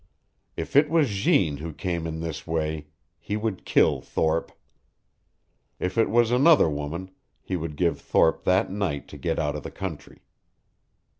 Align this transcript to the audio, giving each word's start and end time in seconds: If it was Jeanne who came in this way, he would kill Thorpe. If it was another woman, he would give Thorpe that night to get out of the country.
If 0.57 0.75
it 0.75 0.89
was 0.89 1.09
Jeanne 1.11 1.57
who 1.57 1.71
came 1.71 2.07
in 2.07 2.21
this 2.21 2.47
way, 2.47 2.87
he 3.19 3.37
would 3.37 3.65
kill 3.65 4.01
Thorpe. 4.01 4.51
If 5.79 5.95
it 5.95 6.09
was 6.09 6.31
another 6.31 6.67
woman, 6.71 7.11
he 7.39 7.55
would 7.55 7.75
give 7.75 8.01
Thorpe 8.01 8.43
that 8.45 8.71
night 8.71 9.07
to 9.09 9.17
get 9.19 9.37
out 9.37 9.55
of 9.55 9.61
the 9.61 9.69
country. 9.69 10.23